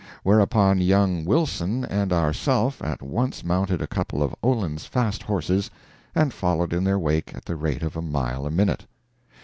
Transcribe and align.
Whereupon 0.23 0.79
young 0.81 1.25
Wilson 1.25 1.85
and 1.85 2.11
ourself 2.11 2.81
at 2.81 3.03
once 3.03 3.43
mounted 3.45 3.83
a 3.83 3.87
couple 3.87 4.23
of 4.23 4.33
Olin's 4.41 4.83
fast 4.85 5.21
horses 5.21 5.69
and 6.15 6.33
followed 6.33 6.73
in 6.73 6.83
their 6.83 6.97
wake 6.97 7.35
at 7.35 7.45
the 7.45 7.55
rate 7.55 7.83
of 7.83 7.95
a 7.95 8.01
mile 8.01 8.47
a 8.47 8.49
minute. 8.49 8.87